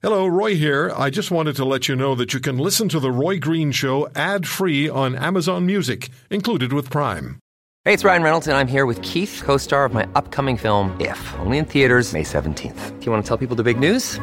[0.00, 0.92] Hello, Roy here.
[0.96, 3.72] I just wanted to let you know that you can listen to The Roy Green
[3.72, 7.40] Show ad free on Amazon Music, included with Prime.
[7.84, 10.96] Hey, it's Ryan Reynolds, and I'm here with Keith, co star of my upcoming film,
[11.00, 13.00] If, only in theaters, May 17th.
[13.00, 14.20] Do you want to tell people the big news?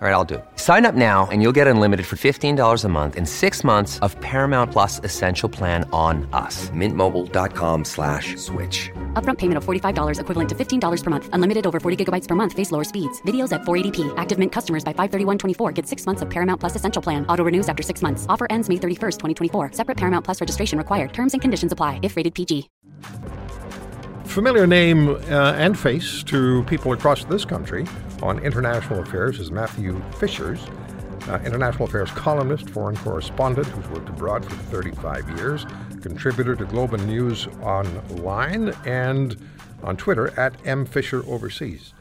[0.00, 0.44] All right, I'll do it.
[0.56, 4.18] Sign up now and you'll get unlimited for $15 a month in six months of
[4.22, 6.70] Paramount Plus Essential Plan on us.
[6.70, 8.90] Mintmobile.com slash switch.
[9.12, 11.28] Upfront payment of $45 equivalent to $15 per month.
[11.34, 12.54] Unlimited over 40 gigabytes per month.
[12.54, 13.20] Face lower speeds.
[13.26, 14.14] Videos at 480p.
[14.16, 17.26] Active Mint customers by 531.24 get six months of Paramount Plus Essential Plan.
[17.26, 18.24] Auto renews after six months.
[18.30, 19.72] Offer ends May 31st, 2024.
[19.72, 21.12] Separate Paramount Plus registration required.
[21.12, 22.70] Terms and conditions apply if rated PG.
[24.30, 27.84] Familiar name uh, and face to people across this country
[28.22, 30.60] on international affairs is Matthew Fishers,
[31.30, 35.64] uh, international affairs columnist, foreign correspondent who's worked abroad for 35 years,
[36.02, 39.36] contributor to Global News Online and
[39.82, 40.84] on Twitter at M.
[40.84, 41.94] Fisher Overseas.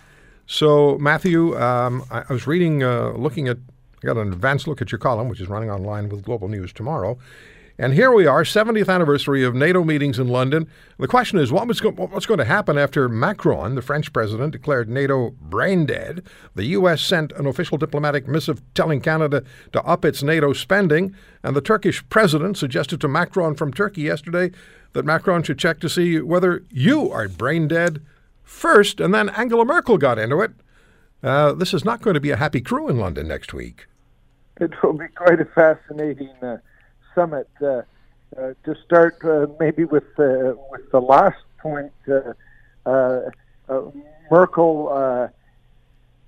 [0.48, 3.58] So, Matthew, um, I, I, was reading, uh, looking at,
[4.04, 6.74] I got an advanced look at your column, which is running online with Global News
[6.74, 7.20] tomorrow.
[7.82, 10.68] And here we are, 70th anniversary of NATO meetings in London.
[10.98, 14.90] The question is, what go- what's going to happen after Macron, the French president, declared
[14.90, 16.24] NATO brain dead?
[16.56, 17.02] The U.S.
[17.02, 22.04] sent an official diplomatic missive telling Canada to up its NATO spending, and the Turkish
[22.10, 24.52] president suggested to Macron from Turkey yesterday
[24.92, 28.02] that Macron should check to see whether you are brain dead
[28.44, 30.52] first, and then Angela Merkel got into it.
[31.24, 33.88] Uh, this is not going to be a happy crew in London next week.
[34.60, 36.34] It will be quite a fascinating.
[36.42, 36.58] Uh
[37.20, 37.50] summit.
[37.62, 37.82] Uh,
[38.38, 42.34] uh, to start uh, maybe with uh, with the last point, uh,
[42.86, 43.22] uh,
[43.68, 43.82] uh,
[44.30, 45.32] Merkel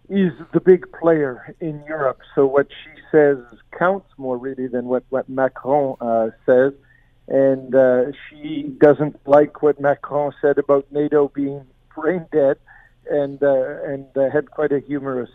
[0.10, 2.20] is the big player in Europe.
[2.36, 3.38] So what she says
[3.78, 5.96] counts more really than what what Macron
[6.46, 6.74] says,
[7.28, 11.62] and she doesn't like what Macron said about NATO being
[11.96, 12.58] brain dead,
[13.10, 15.32] and and had quite a humorous.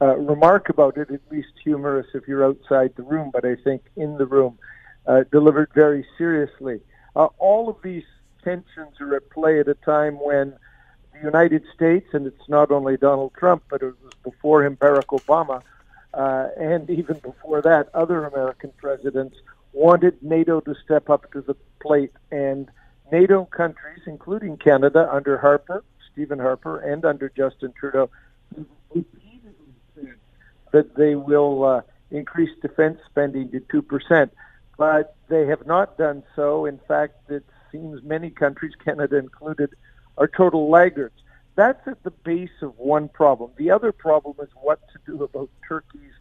[0.00, 4.18] Remark about it, at least humorous if you're outside the room, but I think in
[4.18, 4.58] the room,
[5.30, 6.80] delivered very seriously.
[7.16, 8.04] Uh, all of these
[8.42, 10.54] tensions are at play at a time when
[11.12, 15.18] the United States, and it's not only Donald Trump, but it was before him Barack
[15.18, 15.62] Obama,
[16.12, 19.36] uh, and even before that, other American presidents
[19.72, 22.12] wanted NATO to step up to the plate.
[22.30, 22.70] And
[23.10, 28.10] NATO countries, including Canada under Harper, Stephen Harper, and under Justin Trudeau,
[28.94, 30.14] repeatedly said
[30.72, 34.30] that they will uh, increase defense spending to 2%
[34.76, 36.66] but they have not done so.
[36.66, 39.74] In fact, it seems many countries, Canada included,
[40.18, 41.14] are total laggards.
[41.56, 43.52] That's at the base of one problem.
[43.56, 46.12] The other problem is what to do about Turkey's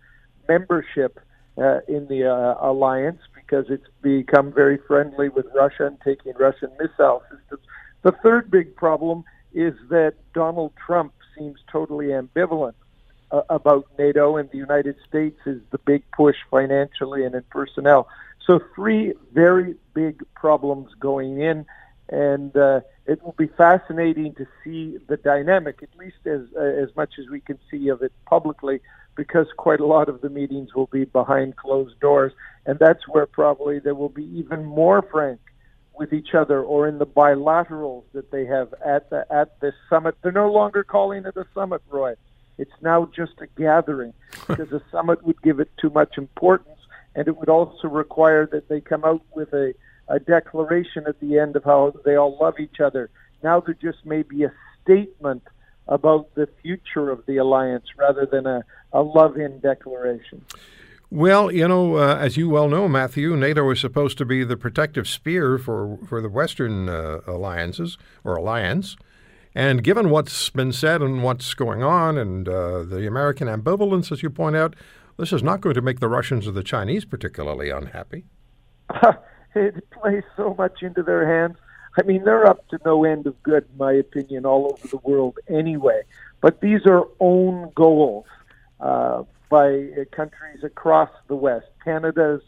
[0.48, 1.20] membership
[1.58, 6.72] uh, in the uh, alliance because it's become very friendly with Russia and taking Russian
[6.80, 7.62] missile systems.
[8.04, 12.74] The third big problem is that Donald Trump seems totally ambivalent
[13.32, 18.08] uh, about NATO, and the United States is the big push financially and in personnel.
[18.46, 21.66] So three very big problems going in,
[22.10, 26.96] and uh, it will be fascinating to see the dynamic, at least as uh, as
[26.96, 28.82] much as we can see of it publicly,
[29.16, 32.34] because quite a lot of the meetings will be behind closed doors,
[32.66, 35.40] and that's where probably there will be even more frank
[35.96, 40.16] with each other or in the bilaterals that they have at the at this summit.
[40.22, 42.16] They're no longer calling it a summit, Roy.
[42.58, 44.14] It's now just a gathering
[44.48, 46.80] because a summit would give it too much importance
[47.16, 49.74] and it would also require that they come out with a,
[50.08, 53.10] a declaration at the end of how they all love each other.
[53.44, 54.54] Now there just may be a
[54.84, 55.44] statement
[55.88, 58.64] about the future of the alliance rather than a,
[58.94, 60.44] a love in declaration.
[61.12, 64.58] Well, you know, uh, as you well know, Matthew, NATO is supposed to be the
[64.58, 68.96] protective spear for, for the Western uh, alliances or alliance.
[69.54, 74.24] And given what's been said and what's going on and uh, the American ambivalence, as
[74.24, 74.76] you point out,
[75.18, 78.26] this is not going to make the Russians or the Chinese particularly unhappy.
[79.56, 81.58] it plays so much into their hands.
[81.98, 84.98] I mean, they're up to no end of good, in my opinion, all over the
[84.98, 86.02] world anyway.
[86.42, 88.26] But these are own goals
[88.80, 91.68] uh, by uh, countries across the West.
[91.84, 92.42] Canada's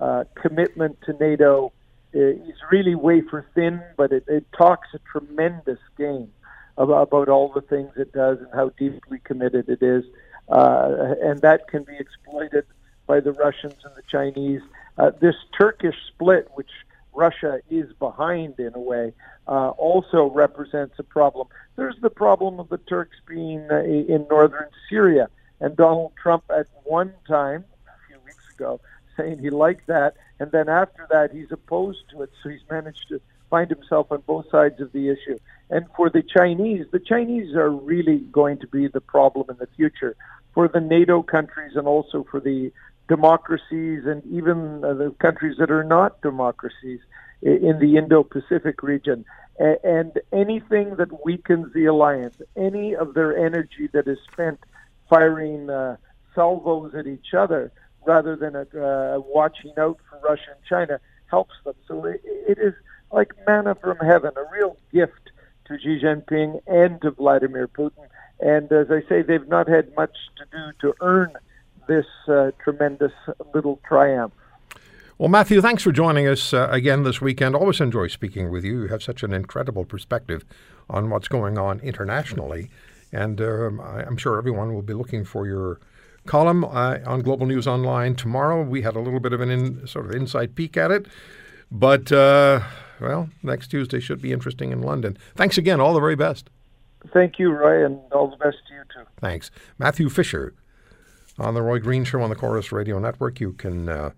[0.00, 1.72] uh, commitment to NATO
[2.14, 6.32] uh, is really wafer thin, but it, it talks a tremendous game
[6.78, 10.04] about, about all the things it does and how deeply committed it is
[10.48, 12.64] uh, and that can be exploited
[13.06, 14.62] by the Russians and the Chinese.
[14.98, 16.70] Uh, this Turkish split, which
[17.14, 19.12] Russia is behind in a way,
[19.48, 21.48] uh, also represents a problem.
[21.76, 25.28] There's the problem of the Turks being uh, in northern Syria,
[25.60, 28.80] and Donald Trump at one time, a few weeks ago,
[29.16, 32.30] saying he liked that, and then after that he's opposed to it.
[32.42, 35.38] So he's managed to find himself on both sides of the issue.
[35.70, 39.68] And for the Chinese, the Chinese are really going to be the problem in the
[39.76, 40.16] future.
[40.56, 42.72] For the NATO countries and also for the
[43.08, 47.00] democracies and even uh, the countries that are not democracies
[47.42, 49.26] in the Indo-Pacific region.
[49.58, 54.58] And anything that weakens the alliance, any of their energy that is spent
[55.10, 55.98] firing uh,
[56.34, 57.70] salvos at each other
[58.06, 61.74] rather than at, uh, watching out for Russia and China, helps them.
[61.86, 62.72] So it, it is
[63.12, 65.32] like manna from heaven, a real gift
[65.66, 68.06] to Xi Jinping and to Vladimir Putin.
[68.40, 71.32] And as I say, they've not had much to do to earn
[71.88, 73.12] this uh, tremendous
[73.54, 74.32] little triumph.
[75.18, 77.54] Well, Matthew, thanks for joining us uh, again this weekend.
[77.54, 78.82] Always enjoy speaking with you.
[78.82, 80.44] You have such an incredible perspective
[80.90, 82.68] on what's going on internationally.
[83.12, 85.80] And um, I'm sure everyone will be looking for your
[86.26, 88.62] column uh, on Global News Online tomorrow.
[88.62, 91.06] We had a little bit of an in, sort of inside peek at it.
[91.70, 92.60] But, uh,
[93.00, 95.16] well, next Tuesday should be interesting in London.
[95.34, 95.80] Thanks again.
[95.80, 96.50] All the very best.
[97.12, 99.08] Thank you, Roy, and all the best to you too.
[99.20, 99.50] Thanks.
[99.78, 100.54] Matthew Fisher
[101.38, 103.40] on the Roy Green Show on the Corus Radio Network.
[103.40, 104.10] You can uh,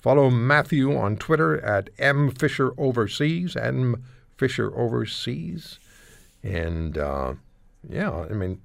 [0.00, 4.04] follow Matthew on Twitter at M Fisher Overseas, M
[4.36, 5.78] Fisher Overseas.
[6.42, 7.34] And uh,
[7.88, 8.60] yeah, I mean,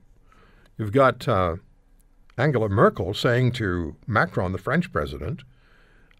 [0.78, 1.56] you've got uh,
[2.38, 5.44] Angela Merkel saying to Macron, the French president,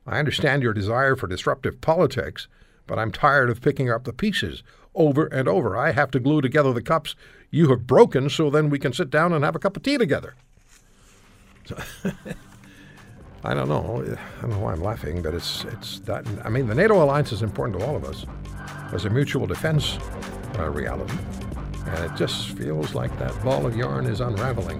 [0.08, 2.48] I understand your desire for disruptive politics,
[2.88, 4.63] but I'm tired of picking up the pieces
[4.96, 5.78] over and over.
[5.78, 7.16] I have to glue together the cups
[7.50, 9.98] you have broken so then we can sit down and have a cup of tea
[9.98, 10.36] together.
[13.44, 14.04] I don't know.
[14.38, 16.26] I don't know why I'm laughing, but it's it's that.
[16.46, 18.26] I mean, the NATO alliance is important to all of us
[18.94, 19.98] as a mutual defense
[20.60, 21.18] uh, reality,
[21.88, 24.80] and it just feels like that ball of yarn is unraveling.